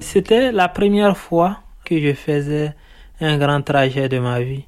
C'était 0.00 0.52
la 0.52 0.68
première 0.68 1.16
fois 1.16 1.58
que 1.84 1.98
je 2.00 2.12
faisais 2.12 2.74
un 3.20 3.38
grand 3.38 3.62
trajet 3.62 4.08
de 4.08 4.18
ma 4.18 4.40
vie. 4.40 4.64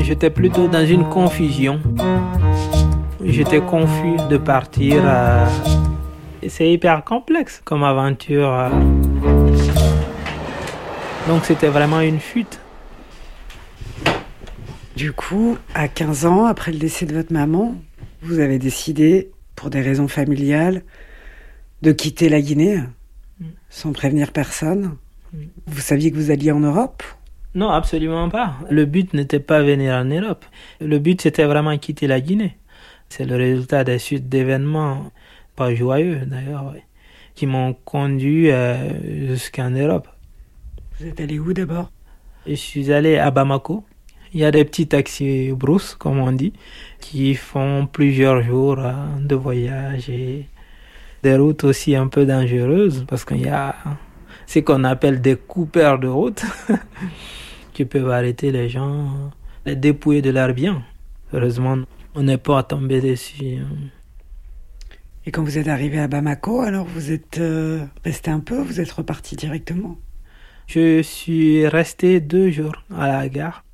J'étais 0.00 0.30
plutôt 0.30 0.68
dans 0.68 0.84
une 0.84 1.08
confusion. 1.08 1.80
J'étais 3.24 3.60
confus 3.60 4.16
de 4.28 4.36
partir. 4.36 5.02
C'est 6.46 6.70
hyper 6.70 7.04
complexe 7.04 7.62
comme 7.64 7.84
aventure. 7.84 8.70
Donc 11.26 11.44
c'était 11.44 11.68
vraiment 11.68 12.00
une 12.00 12.20
fuite. 12.20 12.60
Du 14.94 15.12
coup, 15.12 15.56
à 15.74 15.88
15 15.88 16.26
ans, 16.26 16.44
après 16.44 16.70
le 16.70 16.78
décès 16.78 17.06
de 17.06 17.14
votre 17.14 17.32
maman, 17.32 17.74
vous 18.22 18.38
avez 18.38 18.58
décidé, 18.58 19.30
pour 19.56 19.70
des 19.70 19.80
raisons 19.80 20.06
familiales, 20.06 20.82
de 21.84 21.92
quitter 21.92 22.28
la 22.28 22.40
Guinée 22.40 22.78
mm. 23.38 23.44
sans 23.68 23.92
prévenir 23.92 24.32
personne. 24.32 24.96
Mm. 25.32 25.38
Vous 25.66 25.80
saviez 25.80 26.10
que 26.10 26.16
vous 26.16 26.30
alliez 26.30 26.50
en 26.50 26.60
Europe? 26.60 27.02
Non, 27.54 27.70
absolument 27.70 28.28
pas. 28.30 28.56
Le 28.70 28.84
but 28.84 29.14
n'était 29.14 29.38
pas 29.38 29.62
venir 29.62 29.94
en 29.94 30.06
Europe. 30.06 30.44
Le 30.80 30.98
but, 30.98 31.20
c'était 31.20 31.44
vraiment 31.44 31.76
quitter 31.78 32.08
la 32.08 32.20
Guinée. 32.20 32.56
C'est 33.08 33.26
le 33.26 33.36
résultat 33.36 33.84
des 33.84 33.98
suites 33.98 34.28
d'événements, 34.28 35.12
pas 35.54 35.72
joyeux 35.72 36.22
d'ailleurs, 36.26 36.74
qui 37.36 37.46
m'ont 37.46 37.74
conduit 37.84 38.50
euh, 38.50 39.28
jusqu'en 39.28 39.70
Europe. 39.70 40.08
Vous 40.98 41.06
êtes 41.06 41.20
allé 41.20 41.38
où 41.38 41.52
d'abord? 41.52 41.92
Je 42.46 42.54
suis 42.54 42.90
allé 42.90 43.18
à 43.18 43.30
Bamako. 43.30 43.84
Il 44.32 44.40
y 44.40 44.44
a 44.44 44.50
des 44.50 44.64
petits 44.64 44.88
taxis 44.88 45.52
brousses, 45.52 45.94
comme 45.94 46.18
on 46.18 46.32
dit, 46.32 46.54
qui 46.98 47.36
font 47.36 47.86
plusieurs 47.86 48.42
jours 48.42 48.80
euh, 48.80 48.94
de 49.20 49.36
voyage 49.36 50.10
et 50.10 50.46
des 51.24 51.36
routes 51.36 51.64
aussi 51.64 51.96
un 51.96 52.08
peu 52.08 52.26
dangereuses 52.26 53.06
parce 53.08 53.24
qu'il 53.24 53.40
y 53.40 53.48
a 53.48 53.74
ce 54.46 54.58
qu'on 54.58 54.84
appelle 54.84 55.22
des 55.22 55.36
coupeurs 55.36 55.98
de 55.98 56.06
route 56.06 56.44
qui 57.72 57.86
peuvent 57.86 58.10
arrêter 58.10 58.52
les 58.52 58.68
gens, 58.68 59.32
les 59.64 59.74
dépouiller 59.74 60.20
de 60.20 60.30
leurs 60.30 60.52
biens. 60.52 60.82
Heureusement, 61.32 61.78
on 62.14 62.22
n'est 62.22 62.38
pas 62.38 62.62
tombé 62.62 63.00
dessus. 63.00 63.56
Et 65.24 65.30
quand 65.32 65.42
vous 65.42 65.56
êtes 65.56 65.68
arrivé 65.68 65.98
à 65.98 66.08
Bamako, 66.08 66.60
alors 66.60 66.84
vous 66.84 67.10
êtes 67.10 67.38
euh, 67.38 67.82
resté 68.04 68.30
un 68.30 68.40
peu, 68.40 68.60
vous 68.60 68.78
êtes 68.78 68.92
reparti 68.92 69.34
directement? 69.34 69.96
Je 70.66 71.00
suis 71.00 71.66
resté 71.66 72.20
deux 72.20 72.50
jours 72.50 72.76
à 72.94 73.08
la 73.08 73.28
gare. 73.30 73.64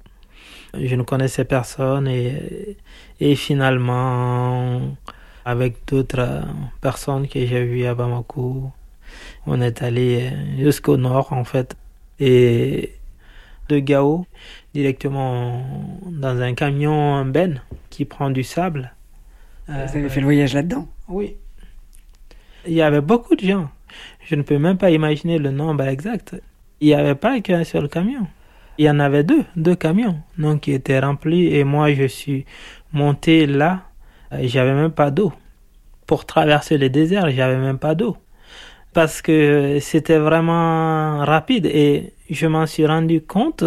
Je 0.73 0.95
ne 0.95 1.03
connaissais 1.03 1.45
personne 1.45 2.07
et, 2.07 2.77
et 3.19 3.35
finalement, 3.35 4.97
avec 5.45 5.87
d'autres 5.87 6.43
personnes 6.81 7.29
que 7.29 7.45
j'ai 7.47 7.65
vues 7.65 7.87
à 7.87 7.95
Bamako. 7.95 8.71
On 9.47 9.61
est 9.61 9.83
allé 9.83 10.31
jusqu'au 10.59 10.97
nord 10.97 11.33
en 11.33 11.45
fait 11.45 11.77
et 12.19 12.93
de 13.69 13.79
Gao 13.79 14.27
directement 14.75 15.65
dans 16.07 16.41
un 16.41 16.55
camion 16.55 17.25
Ben 17.25 17.63
qui 17.89 18.05
prend 18.05 18.31
du 18.31 18.45
sable. 18.45 18.93
Vous 19.69 19.75
avez 19.75 20.09
fait 20.09 20.21
le 20.21 20.27
voyage 20.27 20.55
là-dedans? 20.55 20.89
Oui. 21.09 21.37
Il 22.67 22.75
y 22.75 22.83
avait 22.83 23.01
beaucoup 23.01 23.37
de 23.37 23.47
gens. 23.47 23.71
Je 24.25 24.35
ne 24.35 24.43
peux 24.43 24.59
même 24.59 24.79
pas 24.79 24.91
imaginer 24.91 25.39
le 25.39 25.51
nombre 25.51 25.85
exact. 25.85 26.37
Il 26.81 26.89
n'y 26.89 26.95
avait 26.95 27.15
pas 27.15 27.41
qu'un 27.41 27.65
seul 27.65 27.89
camion. 27.89 28.27
Il 28.79 28.85
y 28.85 28.91
en 28.91 28.99
avait 28.99 29.25
deux, 29.25 29.45
deux 29.57 29.77
camions, 29.77 30.21
donc 30.39 30.63
qui 30.63 30.73
étaient 30.73 31.01
remplis 31.01 31.55
et 31.55 31.65
moi 31.65 31.93
je 31.93 32.05
suis 32.05 32.47
monté 32.93 33.47
là 33.47 33.83
j'avais 34.33 34.75
même 34.75 34.93
pas 34.93 35.11
d'eau. 35.11 35.33
Pour 36.07 36.25
traverser 36.25 36.79
le 36.79 36.89
désert, 36.89 37.31
j'avais 37.31 37.57
même 37.57 37.79
pas 37.79 37.95
d'eau. 37.95 38.17
Parce 38.93 39.23
que 39.23 39.79
c'était 39.81 40.19
vraiment 40.19 41.19
rapide 41.25 41.67
et 41.67 42.13
je 42.29 42.47
m'en 42.47 42.67
suis 42.67 42.87
rendu 42.87 43.21
compte 43.21 43.65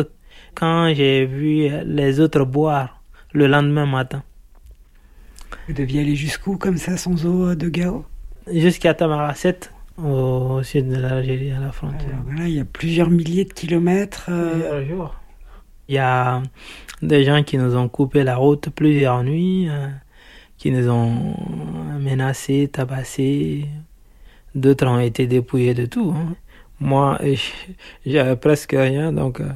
quand 0.55 0.93
j'ai 0.93 1.25
vu 1.25 1.69
les 1.85 2.19
autres 2.19 2.43
boire 2.43 3.01
le 3.31 3.47
lendemain 3.47 3.85
matin. 3.85 4.23
Vous 5.67 5.73
deviez 5.73 6.01
aller 6.01 6.15
jusqu'où 6.15 6.57
comme 6.57 6.77
ça 6.77 6.97
sans 6.97 7.25
eau 7.25 7.55
de 7.55 7.69
Gao 7.69 8.05
Jusqu'à 8.51 8.93
Tamaracet, 8.93 9.59
au 9.97 10.61
sud 10.63 10.89
de 10.89 10.97
l'Algérie, 10.97 11.51
à 11.51 11.59
la 11.59 11.71
frontière. 11.71 12.21
voilà, 12.25 12.47
il 12.47 12.55
y 12.55 12.59
a 12.59 12.65
plusieurs 12.65 13.09
milliers 13.09 13.45
de 13.45 13.53
kilomètres. 13.53 14.25
Euh... 14.29 14.85
jours. 14.85 15.15
Il 15.87 15.95
y 15.95 15.99
a 15.99 16.41
des 17.01 17.23
gens 17.23 17.43
qui 17.43 17.57
nous 17.57 17.75
ont 17.75 17.87
coupé 17.87 18.23
la 18.23 18.35
route 18.35 18.69
plusieurs 18.69 19.23
nuits. 19.23 19.69
Qui 20.57 20.71
nous 20.71 20.89
ont 20.89 21.35
menacés, 21.99 22.69
tabassés. 22.71 23.65
D'autres 24.55 24.87
ont 24.87 24.99
été 24.99 25.27
dépouillés 25.27 25.73
de 25.73 25.85
tout. 25.85 26.13
Hein. 26.15 26.35
Moi, 26.79 27.19
j'avais 28.05 28.35
presque 28.35 28.75
rien. 28.77 29.11
Donc, 29.11 29.39
euh, 29.39 29.49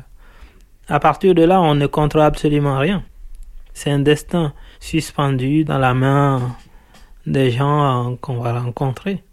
à 0.89 0.99
partir 0.99 1.35
de 1.35 1.43
là, 1.43 1.61
on 1.61 1.75
ne 1.75 1.87
contrôle 1.87 2.23
absolument 2.23 2.79
rien. 2.79 3.03
C'est 3.73 3.91
un 3.91 3.99
destin 3.99 4.53
suspendu 4.79 5.63
dans 5.63 5.77
la 5.77 5.93
main 5.93 6.55
des 7.25 7.51
gens 7.51 8.17
qu'on 8.21 8.39
va 8.39 8.59
rencontrer. 8.59 9.23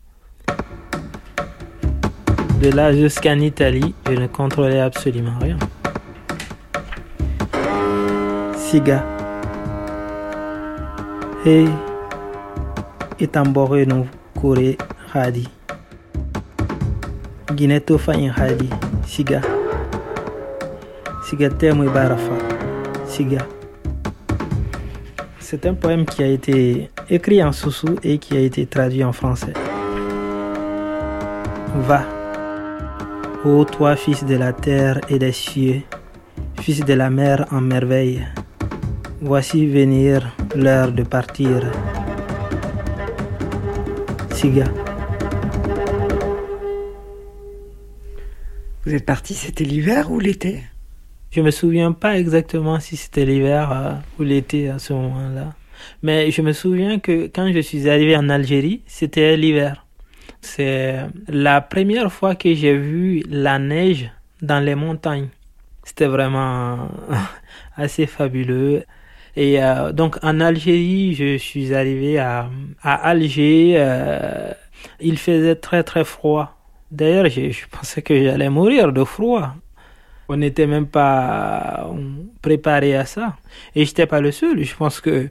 De 2.60 2.70
là 2.70 2.92
jusqu'en 2.92 3.38
Italie, 3.38 3.94
je 4.06 4.12
ne 4.12 4.26
contrôlais 4.26 4.80
absolument 4.80 5.38
rien. 5.40 5.58
Siga. 8.56 9.13
Hey, 11.44 11.68
itambore 13.18 13.84
no 13.84 14.08
kore 14.40 14.78
hadi. 15.12 15.46
Gineto 17.54 17.98
fayin 17.98 18.30
hadi. 18.32 18.70
Siga. 19.04 19.42
Siga 21.28 21.50
temo 21.50 21.84
barafa. 21.92 22.32
Siga. 23.06 23.44
C'est 25.38 25.66
un 25.66 25.74
poème 25.74 26.06
qui 26.06 26.22
a 26.22 26.28
été 26.28 26.88
écrit 27.10 27.44
en 27.44 27.52
soussou 27.52 27.96
et 28.02 28.16
qui 28.16 28.38
a 28.38 28.40
été 28.40 28.64
traduit 28.64 29.04
en 29.04 29.12
français. 29.12 29.52
Va, 31.86 32.04
ô 33.44 33.66
toi 33.66 33.96
fils 33.96 34.24
de 34.24 34.36
la 34.36 34.54
terre 34.54 34.98
et 35.10 35.18
des 35.18 35.32
cieux, 35.32 35.82
fils 36.58 36.82
de 36.86 36.94
la 36.94 37.10
mer 37.10 37.44
en 37.50 37.60
merveille, 37.60 38.24
voici 39.20 39.66
venir 39.66 40.34
l'heure 40.54 40.92
de 40.92 41.02
partir. 41.02 41.70
Siga. 44.32 44.64
Vous 48.84 48.94
êtes 48.94 49.06
parti, 49.06 49.34
c'était 49.34 49.64
l'hiver 49.64 50.10
ou 50.10 50.20
l'été? 50.20 50.62
Je 51.30 51.40
me 51.40 51.50
souviens 51.50 51.92
pas 51.92 52.18
exactement 52.18 52.78
si 52.78 52.96
c'était 52.96 53.24
l'hiver 53.24 53.72
euh, 53.72 53.94
ou 54.18 54.22
l'été 54.22 54.68
à 54.68 54.78
ce 54.78 54.92
moment-là. 54.92 55.54
Mais 56.02 56.30
je 56.30 56.42
me 56.42 56.52
souviens 56.52 56.98
que 56.98 57.26
quand 57.26 57.52
je 57.52 57.60
suis 57.60 57.88
arrivé 57.88 58.16
en 58.16 58.28
Algérie, 58.28 58.82
c'était 58.86 59.36
l'hiver. 59.36 59.86
C'est 60.40 60.98
la 61.26 61.60
première 61.60 62.12
fois 62.12 62.34
que 62.34 62.54
j'ai 62.54 62.76
vu 62.76 63.22
la 63.28 63.58
neige 63.58 64.10
dans 64.42 64.60
les 64.60 64.74
montagnes. 64.74 65.28
C'était 65.82 66.06
vraiment 66.06 66.88
assez 67.76 68.06
fabuleux. 68.06 68.84
Et 69.36 69.62
euh, 69.62 69.92
donc 69.92 70.18
en 70.22 70.40
Algérie, 70.40 71.14
je 71.14 71.36
suis 71.38 71.74
arrivé 71.74 72.18
à, 72.18 72.48
à 72.82 72.94
Alger. 73.08 73.74
Euh, 73.76 74.52
il 75.00 75.18
faisait 75.18 75.56
très 75.56 75.82
très 75.82 76.04
froid. 76.04 76.56
D'ailleurs, 76.90 77.28
je, 77.28 77.50
je, 77.50 77.66
pensais 77.66 78.02
que 78.02 78.22
j'allais 78.22 78.50
mourir 78.50 78.92
de 78.92 79.04
froid. 79.04 79.54
On 80.28 80.36
n'était 80.36 80.66
même 80.66 80.86
pas 80.86 81.90
préparé 82.40 82.96
à 82.96 83.04
ça. 83.04 83.36
Et 83.74 83.84
j'étais 83.84 84.06
pas 84.06 84.20
le 84.20 84.30
seul. 84.30 84.62
Je 84.62 84.74
pense 84.74 85.00
que 85.00 85.28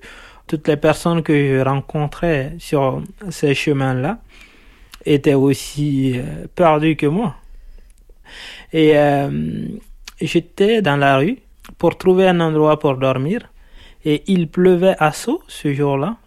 toutes 0.47 0.67
les 0.67 0.77
personnes 0.77 1.23
que 1.23 1.33
je 1.33 1.63
rencontrais 1.63 2.55
sur 2.59 3.01
ces 3.29 3.55
chemins-là 3.55 4.19
étaient 5.05 5.33
aussi 5.33 6.13
euh, 6.15 6.47
perdues 6.55 6.95
que 6.95 7.05
moi. 7.05 7.35
Et 8.71 8.97
euh, 8.97 9.67
j'étais 10.21 10.81
dans 10.81 10.97
la 10.97 11.17
rue 11.17 11.39
pour 11.77 11.97
trouver 11.97 12.27
un 12.27 12.39
endroit 12.39 12.79
pour 12.79 12.97
dormir 12.97 13.52
et 14.05 14.23
il 14.27 14.47
pleuvait 14.47 14.95
à 14.99 15.11
saut 15.11 15.41
ce 15.47 15.73
jour-là. 15.73 16.17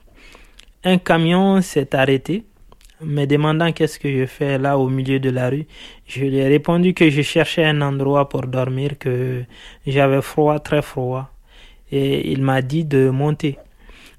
Un 0.85 0.99
camion 0.99 1.61
s'est 1.61 1.95
arrêté, 1.95 2.45
me 3.01 3.25
demandant 3.27 3.73
qu'est-ce 3.73 3.99
que 3.99 4.11
je 4.11 4.27
fais 4.27 4.59
là 4.59 4.79
au 4.79 4.89
milieu 4.89 5.19
de 5.19 5.31
la 5.31 5.51
rue. 5.51 5.67
Je 6.07 6.21
lui 6.21 6.37
ai 6.37 6.49
répondu 6.49 6.95
que 6.95 7.11
je 7.11 7.23
cherchais 7.23 7.65
un 7.65 7.81
endroit 7.83 8.29
pour 8.29 8.43
dormir, 8.43 8.99
que 8.99 9.43
j'avais 9.87 10.23
froid, 10.23 10.59
très 10.61 10.83
froid. 10.83 11.31
Et 11.91 12.31
il 12.33 12.43
m'a 12.43 12.63
dit 12.63 12.85
de 12.85 13.11
monter. 13.11 13.59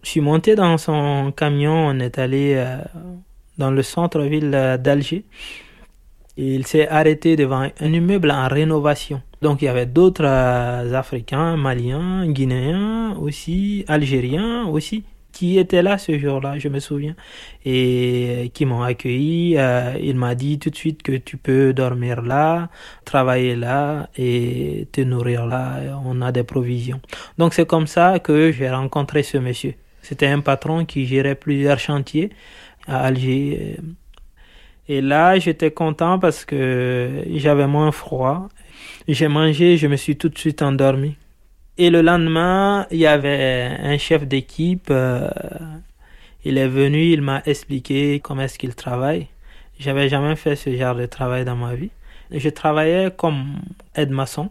Je 0.03 0.09
suis 0.09 0.21
monté 0.21 0.55
dans 0.55 0.77
son 0.77 1.33
camion, 1.35 1.87
on 1.87 1.99
est 1.99 2.17
allé 2.19 2.53
euh, 2.55 2.77
dans 3.57 3.71
le 3.71 3.81
centre-ville 3.81 4.51
d'Alger. 4.79 5.25
Il 6.37 6.67
s'est 6.67 6.87
arrêté 6.87 7.35
devant 7.35 7.67
un 7.79 7.93
immeuble 7.93 8.29
en 8.31 8.47
rénovation. 8.47 9.21
Donc 9.41 9.61
il 9.61 9.65
y 9.65 9.67
avait 9.67 9.85
d'autres 9.85 10.25
euh, 10.25 10.93
Africains, 10.93 11.57
Maliens, 11.57 12.27
Guinéens 12.27 13.15
aussi, 13.19 13.85
Algériens 13.87 14.65
aussi, 14.65 15.03
qui 15.31 15.59
étaient 15.59 15.83
là 15.83 15.99
ce 15.99 16.17
jour-là, 16.17 16.57
je 16.57 16.67
me 16.67 16.79
souviens, 16.79 17.15
et 17.63 18.49
qui 18.53 18.65
m'ont 18.65 18.81
accueilli. 18.81 19.55
Euh, 19.57 19.93
il 20.01 20.15
m'a 20.15 20.33
dit 20.33 20.57
tout 20.57 20.71
de 20.71 20.75
suite 20.75 21.03
que 21.03 21.11
tu 21.17 21.37
peux 21.37 21.73
dormir 21.73 22.21
là, 22.23 22.69
travailler 23.05 23.55
là 23.55 24.09
et 24.17 24.87
te 24.91 25.01
nourrir 25.01 25.45
là. 25.45 25.99
On 26.03 26.21
a 26.21 26.31
des 26.31 26.43
provisions. 26.43 27.01
Donc 27.37 27.53
c'est 27.53 27.67
comme 27.67 27.87
ça 27.87 28.19
que 28.19 28.51
j'ai 28.51 28.69
rencontré 28.69 29.21
ce 29.21 29.37
monsieur. 29.37 29.75
C'était 30.01 30.27
un 30.27 30.39
patron 30.39 30.85
qui 30.85 31.05
gérait 31.05 31.35
plusieurs 31.35 31.79
chantiers 31.79 32.31
à 32.87 33.03
Alger. 33.03 33.77
Et 34.89 35.01
là, 35.01 35.37
j'étais 35.37 35.71
content 35.71 36.17
parce 36.19 36.45
que 36.45 37.23
j'avais 37.35 37.67
moins 37.67 37.91
froid. 37.91 38.47
J'ai 39.07 39.27
mangé, 39.27 39.77
je 39.77 39.87
me 39.87 39.97
suis 39.97 40.17
tout 40.17 40.29
de 40.29 40.37
suite 40.37 40.61
endormi. 40.61 41.17
Et 41.77 41.89
le 41.89 42.01
lendemain, 42.01 42.87
il 42.91 42.97
y 42.99 43.07
avait 43.07 43.77
un 43.79 43.97
chef 43.97 44.25
d'équipe. 44.25 44.87
Euh, 44.89 45.29
il 46.45 46.57
est 46.57 46.67
venu, 46.67 47.11
il 47.11 47.21
m'a 47.21 47.41
expliqué 47.45 48.19
comment 48.21 48.43
est-ce 48.43 48.57
qu'il 48.57 48.75
travaille. 48.75 49.27
J'avais 49.79 50.09
jamais 50.09 50.35
fait 50.35 50.55
ce 50.55 50.75
genre 50.75 50.95
de 50.95 51.05
travail 51.05 51.45
dans 51.45 51.55
ma 51.55 51.75
vie. 51.75 51.91
Je 52.31 52.49
travaillais 52.49 53.11
comme 53.15 53.59
aide-maçon. 53.95 54.49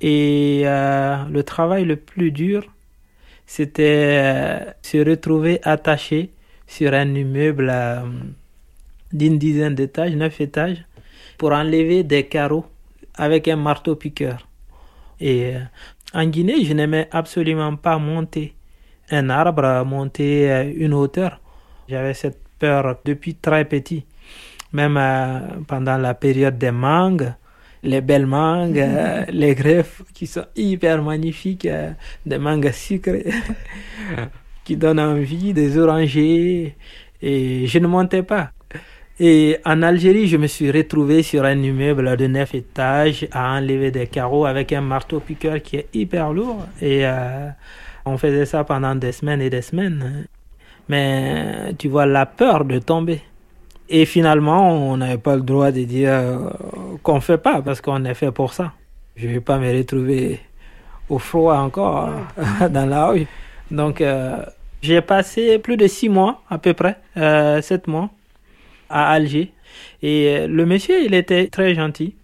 Et 0.00 0.62
euh, 0.64 1.16
le 1.30 1.42
travail 1.44 1.84
le 1.84 1.96
plus 1.96 2.30
dur, 2.30 2.64
c'était 3.46 4.20
euh, 4.22 4.72
se 4.82 4.98
retrouver 4.98 5.60
attaché 5.62 6.30
sur 6.66 6.92
un 6.92 7.14
immeuble 7.14 7.72
d'une 9.12 9.38
dizaine 9.38 9.74
d'étages, 9.74 10.14
neuf 10.14 10.40
étages, 10.40 10.84
pour 11.36 11.52
enlever 11.52 12.02
des 12.02 12.26
carreaux 12.26 12.66
avec 13.14 13.48
un 13.48 13.56
marteau 13.56 13.96
piqueur. 13.96 14.48
Et 15.20 15.54
en 16.14 16.26
Guinée, 16.26 16.64
je 16.64 16.72
n'aimais 16.72 17.08
absolument 17.10 17.76
pas 17.76 17.98
monter 17.98 18.54
un 19.10 19.30
arbre, 19.30 19.84
monter 19.84 20.50
euh, 20.50 20.72
une 20.76 20.94
hauteur. 20.94 21.40
J'avais 21.88 22.14
cette 22.14 22.40
peur 22.58 22.98
depuis 23.04 23.34
très 23.34 23.64
petit. 23.64 24.04
Même 24.72 24.96
euh, 24.96 25.40
pendant 25.66 25.96
la 25.96 26.14
période 26.14 26.58
des 26.58 26.70
mangues, 26.70 27.32
les 27.82 28.00
belles 28.00 28.26
mangues, 28.26 28.78
euh, 28.80 29.24
les 29.28 29.54
greffes 29.54 30.02
qui 30.12 30.26
sont 30.26 30.44
hyper 30.56 31.02
magnifiques, 31.02 31.68
des 32.26 32.38
mangues 32.38 32.70
sucrées 32.72 33.32
qui 34.64 34.76
donnent 34.76 35.00
envie, 35.00 35.52
des 35.52 35.78
orangers. 35.78 36.76
Et 37.20 37.66
je 37.66 37.78
ne 37.78 37.86
montais 37.86 38.22
pas. 38.22 38.52
Et 39.20 39.58
en 39.64 39.82
Algérie, 39.82 40.28
je 40.28 40.36
me 40.36 40.46
suis 40.46 40.70
retrouvé 40.70 41.24
sur 41.24 41.44
un 41.44 41.60
immeuble 41.60 42.16
de 42.16 42.28
neuf 42.28 42.54
étages 42.54 43.26
à 43.32 43.56
enlever 43.56 43.90
des 43.90 44.06
carreaux 44.06 44.46
avec 44.46 44.72
un 44.72 44.80
marteau 44.80 45.18
piqueur 45.18 45.60
qui 45.60 45.76
est 45.76 45.88
hyper 45.92 46.32
lourd. 46.32 46.64
Et 46.80 47.00
euh, 47.02 47.48
on 48.04 48.16
faisait 48.16 48.46
ça 48.46 48.62
pendant 48.62 48.94
des 48.94 49.10
semaines 49.10 49.42
et 49.42 49.50
des 49.50 49.62
semaines. 49.62 50.26
Mais 50.88 51.74
tu 51.78 51.88
vois 51.88 52.06
la 52.06 52.26
peur 52.26 52.64
de 52.64 52.78
tomber. 52.78 53.20
Et 53.88 54.04
finalement, 54.04 54.70
on 54.70 54.96
n'avait 54.98 55.18
pas 55.18 55.34
le 55.34 55.42
droit 55.42 55.72
de 55.72 55.82
dire 55.82 56.10
euh, 56.12 56.50
qu'on 57.02 57.16
ne 57.16 57.20
fait 57.20 57.38
pas 57.38 57.60
parce 57.60 57.80
qu'on 57.80 58.04
est 58.04 58.14
fait 58.14 58.30
pour 58.30 58.52
ça. 58.52 58.72
Je 59.16 59.26
ne 59.26 59.32
vais 59.32 59.40
pas 59.40 59.58
me 59.58 59.76
retrouver 59.76 60.38
au 61.08 61.18
froid 61.18 61.56
encore 61.56 62.10
dans 62.70 62.86
la 62.86 63.08
rue. 63.08 63.26
Donc, 63.72 64.00
euh, 64.00 64.44
j'ai 64.80 65.00
passé 65.00 65.58
plus 65.58 65.76
de 65.76 65.88
six 65.88 66.08
mois 66.08 66.40
à 66.48 66.58
peu 66.58 66.72
près, 66.72 66.98
sept 67.62 67.88
mois 67.88 68.10
à 68.88 69.10
Alger. 69.10 69.52
Et 70.02 70.28
euh, 70.28 70.46
le 70.46 70.66
monsieur, 70.66 71.04
il 71.04 71.14
était 71.14 71.48
très 71.48 71.74
gentil. 71.74 72.14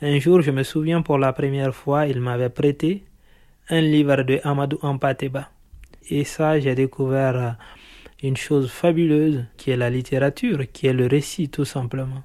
Un 0.00 0.18
jour, 0.18 0.42
je 0.42 0.50
me 0.50 0.62
souviens 0.62 1.02
pour 1.02 1.18
la 1.18 1.32
première 1.32 1.74
fois, 1.74 2.06
il 2.06 2.20
m'avait 2.20 2.50
prêté 2.50 3.04
un 3.68 3.80
livre 3.80 4.22
de 4.22 4.40
Amadou 4.44 4.78
Ampateba. 4.82 5.50
Et 6.10 6.24
ça, 6.24 6.58
j'ai 6.60 6.74
découvert 6.74 7.36
euh, 7.36 7.50
une 8.22 8.36
chose 8.36 8.70
fabuleuse 8.70 9.44
qui 9.56 9.70
est 9.70 9.76
la 9.76 9.90
littérature, 9.90 10.70
qui 10.72 10.86
est 10.86 10.92
le 10.92 11.06
récit 11.06 11.48
tout 11.48 11.64
simplement. 11.64 12.22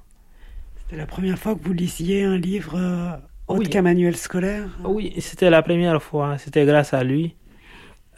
C'était 0.76 0.96
la 0.96 1.06
première 1.06 1.38
fois 1.38 1.54
que 1.54 1.62
vous 1.62 1.72
lisiez 1.72 2.24
un 2.24 2.38
livre 2.38 2.76
euh, 2.76 3.16
autre 3.46 3.68
qu'un 3.68 3.82
manuel 3.82 4.16
scolaire? 4.16 4.68
Oui, 4.84 5.12
c'était 5.18 5.50
la 5.50 5.62
première 5.62 6.02
fois. 6.02 6.38
C'était 6.38 6.64
grâce 6.64 6.94
à 6.94 7.04
lui. 7.04 7.34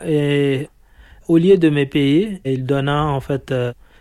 Et 0.04 0.68
au 1.26 1.38
lieu 1.38 1.56
de 1.58 1.68
me 1.68 1.84
payer, 1.84 2.40
il 2.44 2.64
donna 2.64 3.04
en 3.06 3.20
fait 3.20 3.52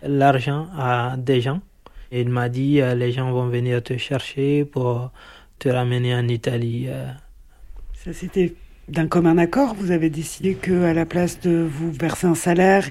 l'argent 0.08 0.68
à 0.76 1.16
des 1.16 1.40
gens. 1.40 1.60
Et 2.12 2.20
il 2.20 2.28
m'a 2.28 2.48
dit, 2.48 2.80
euh, 2.80 2.94
les 2.94 3.12
gens 3.12 3.30
vont 3.32 3.48
venir 3.48 3.82
te 3.82 3.96
chercher 3.96 4.64
pour 4.64 5.10
te 5.58 5.68
ramener 5.68 6.14
en 6.14 6.28
Italie. 6.28 6.86
Euh. 6.88 7.06
Ça, 7.94 8.12
c'était 8.12 8.54
d'un 8.88 9.08
commun 9.08 9.38
accord. 9.38 9.74
Vous 9.74 9.90
avez 9.90 10.10
décidé 10.10 10.54
que 10.54 10.84
à 10.84 10.94
la 10.94 11.06
place 11.06 11.40
de 11.40 11.50
vous 11.68 11.90
verser 11.90 12.26
un 12.26 12.34
salaire, 12.34 12.88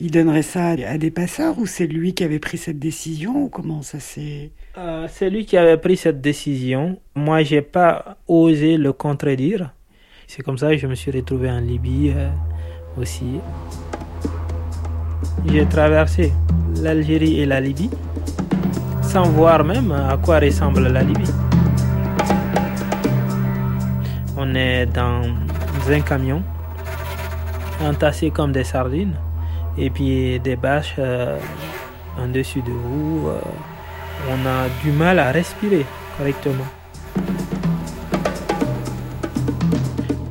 il 0.00 0.10
donnerait 0.10 0.42
ça 0.42 0.70
à 0.70 0.98
des 0.98 1.10
passeurs 1.10 1.58
ou 1.58 1.66
c'est 1.66 1.86
lui 1.86 2.12
qui 2.12 2.24
avait 2.24 2.40
pris 2.40 2.58
cette 2.58 2.78
décision 2.78 3.44
ou 3.44 3.48
comment 3.48 3.82
ça 3.82 4.00
s'est 4.00 4.50
euh, 4.76 5.06
C'est 5.10 5.30
lui 5.30 5.46
qui 5.46 5.56
avait 5.56 5.78
pris 5.78 5.96
cette 5.96 6.20
décision. 6.20 7.00
Moi, 7.14 7.44
j'ai 7.44 7.62
pas 7.62 8.16
osé 8.28 8.76
le 8.76 8.92
contredire. 8.92 9.72
C'est 10.26 10.42
comme 10.42 10.58
ça 10.58 10.70
que 10.70 10.78
je 10.78 10.86
me 10.86 10.94
suis 10.94 11.10
retrouvé 11.10 11.50
en 11.50 11.60
Libye 11.60 12.12
aussi. 12.96 13.38
J'ai 15.46 15.66
traversé 15.66 16.32
l'Algérie 16.80 17.40
et 17.40 17.46
la 17.46 17.60
Libye 17.60 17.90
sans 19.02 19.24
voir 19.24 19.62
même 19.64 19.92
à 19.92 20.16
quoi 20.16 20.38
ressemble 20.38 20.88
la 20.88 21.02
Libye. 21.02 21.30
On 24.36 24.54
est 24.54 24.86
dans 24.86 25.22
un 25.90 26.00
camion 26.00 26.42
entassé 27.84 28.30
comme 28.30 28.52
des 28.52 28.64
sardines 28.64 29.14
et 29.76 29.90
puis 29.90 30.40
des 30.40 30.56
bâches 30.56 30.94
euh, 30.98 31.38
en 32.18 32.28
dessus 32.28 32.62
de 32.62 32.70
vous. 32.70 33.28
Euh, 33.28 33.40
on 34.30 34.46
a 34.46 34.68
du 34.82 34.92
mal 34.92 35.18
à 35.18 35.32
respirer 35.32 35.84
correctement. 36.16 36.64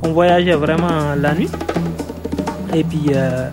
On 0.02 0.12
voyageait 0.12 0.54
vraiment 0.54 1.14
la 1.16 1.34
nuit 1.34 1.50
et 2.74 2.82
puis 2.82 3.10
euh, 3.14 3.48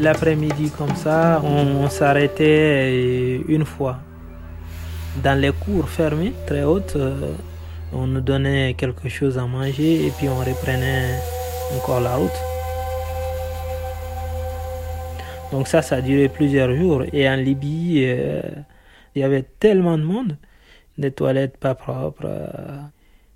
L'après-midi 0.00 0.70
comme 0.70 0.96
ça, 0.96 1.42
on, 1.44 1.86
s'arrêtait 1.90 3.36
une 3.46 3.66
fois. 3.66 3.98
Dans 5.22 5.38
les 5.38 5.52
cours 5.52 5.90
fermés, 5.90 6.32
très 6.46 6.62
hautes, 6.62 6.96
euh, 6.96 7.32
on 7.92 8.06
nous 8.06 8.22
donnait 8.22 8.72
quelque 8.78 9.10
chose 9.10 9.36
à 9.36 9.44
manger 9.44 10.06
et 10.06 10.10
puis 10.16 10.26
on 10.30 10.38
reprenait 10.38 11.18
encore 11.76 12.00
la 12.00 12.16
route. 12.16 12.40
Donc 15.52 15.68
ça, 15.68 15.82
ça 15.82 15.96
a 15.96 16.00
duré 16.00 16.30
plusieurs 16.30 16.74
jours. 16.74 17.04
Et 17.12 17.28
en 17.28 17.36
Libye, 17.36 18.04
euh, 18.06 18.40
il 19.14 19.20
y 19.20 19.24
avait 19.24 19.42
tellement 19.42 19.98
de 19.98 20.04
monde, 20.04 20.38
des 20.96 21.10
toilettes 21.10 21.58
pas 21.58 21.74
propres. 21.74 22.26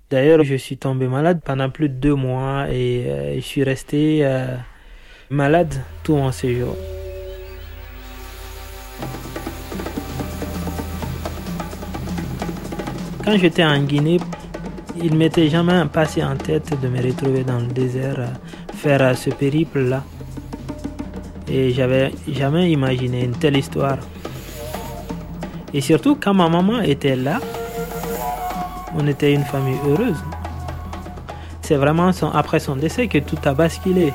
D'ailleurs, 0.09 0.43
je 0.43 0.55
suis 0.55 0.77
tombé 0.77 1.07
malade 1.07 1.41
pendant 1.45 1.69
plus 1.69 1.89
de 1.89 1.93
deux 1.93 2.15
mois 2.15 2.65
et 2.71 3.05
euh, 3.07 3.35
je 3.35 3.41
suis 3.41 3.63
resté 3.63 4.25
malade 5.29 5.73
tout 6.03 6.15
mon 6.15 6.31
séjour. 6.31 6.75
Quand 13.23 13.37
j'étais 13.37 13.63
en 13.63 13.81
Guinée, 13.81 14.19
il 15.01 15.15
m'était 15.15 15.49
jamais 15.49 15.83
passé 15.91 16.23
en 16.23 16.35
tête 16.35 16.79
de 16.79 16.87
me 16.87 17.01
retrouver 17.01 17.43
dans 17.43 17.59
le 17.59 17.67
désert, 17.67 18.29
faire 18.75 19.17
ce 19.17 19.31
périple-là. 19.31 20.03
Et 21.47 21.71
j'avais 21.71 22.11
jamais 22.27 22.71
imaginé 22.71 23.23
une 23.23 23.35
telle 23.35 23.57
histoire. 23.57 23.97
Et 25.73 25.81
surtout, 25.81 26.15
quand 26.15 26.33
ma 26.33 26.47
maman 26.49 26.81
était 26.81 27.15
là, 27.15 27.39
on 28.95 29.07
était 29.07 29.33
une 29.33 29.43
famille 29.43 29.77
heureuse. 29.87 30.17
C'est 31.61 31.75
vraiment 31.75 32.11
après 32.33 32.59
son 32.59 32.75
décès 32.75 33.07
que 33.07 33.17
tout 33.17 33.39
a 33.43 33.53
basculé. 33.53 34.13